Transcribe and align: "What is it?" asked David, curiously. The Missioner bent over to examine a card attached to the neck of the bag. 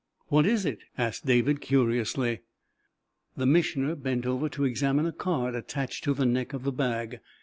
"What 0.29 0.47
is 0.47 0.65
it?" 0.65 0.79
asked 0.97 1.27
David, 1.27 1.61
curiously. 1.61 2.39
The 3.37 3.45
Missioner 3.45 3.93
bent 3.95 4.25
over 4.25 4.49
to 4.49 4.63
examine 4.65 5.05
a 5.05 5.11
card 5.11 5.53
attached 5.53 6.03
to 6.05 6.15
the 6.15 6.25
neck 6.25 6.53
of 6.53 6.63
the 6.63 6.71
bag. 6.71 7.19